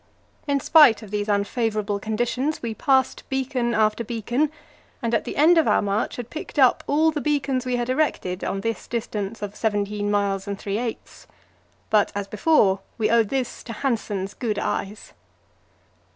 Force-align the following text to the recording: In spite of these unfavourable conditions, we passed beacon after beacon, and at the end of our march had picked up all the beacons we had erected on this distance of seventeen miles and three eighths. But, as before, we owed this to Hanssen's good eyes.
In 0.47 0.59
spite 0.59 1.03
of 1.03 1.11
these 1.11 1.29
unfavourable 1.29 1.99
conditions, 1.99 2.63
we 2.63 2.73
passed 2.73 3.21
beacon 3.29 3.75
after 3.75 4.03
beacon, 4.03 4.49
and 4.99 5.13
at 5.13 5.25
the 5.25 5.35
end 5.37 5.59
of 5.59 5.67
our 5.67 5.79
march 5.83 6.15
had 6.15 6.31
picked 6.31 6.57
up 6.57 6.83
all 6.87 7.11
the 7.11 7.21
beacons 7.21 7.67
we 7.67 7.75
had 7.75 7.87
erected 7.87 8.43
on 8.43 8.61
this 8.61 8.87
distance 8.87 9.43
of 9.43 9.55
seventeen 9.55 10.09
miles 10.09 10.47
and 10.47 10.57
three 10.57 10.79
eighths. 10.79 11.27
But, 11.91 12.11
as 12.15 12.27
before, 12.27 12.79
we 12.97 13.11
owed 13.11 13.29
this 13.29 13.61
to 13.61 13.73
Hanssen's 13.73 14.33
good 14.33 14.57
eyes. 14.57 15.13